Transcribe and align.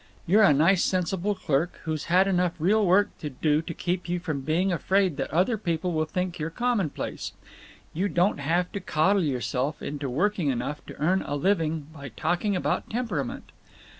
You're 0.25 0.41
a 0.41 0.51
nice 0.51 0.83
sensible 0.83 1.35
clerk 1.35 1.79
who've 1.83 2.01
had 2.05 2.27
enough 2.27 2.53
real 2.57 2.83
work 2.83 3.15
to 3.19 3.29
do 3.29 3.61
to 3.61 3.71
keep 3.71 4.09
you 4.09 4.17
from 4.17 4.41
being 4.41 4.71
afraid 4.71 5.15
that 5.17 5.29
other 5.31 5.59
people 5.59 5.93
will 5.93 6.05
think 6.05 6.39
you're 6.39 6.49
commonplace. 6.49 7.33
You 7.93 8.09
don't 8.09 8.39
have 8.39 8.71
to 8.71 8.79
coddle 8.79 9.21
yourself 9.23 9.79
into 9.79 10.09
working 10.09 10.49
enough 10.49 10.83
to 10.87 10.95
earn 10.97 11.21
a 11.21 11.35
living 11.35 11.81
by 11.93 12.09
talking 12.09 12.55
about 12.55 12.89
temperament. 12.89 13.51